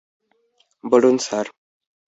বলুন, 0.83 1.15
স্যার। 1.17 1.45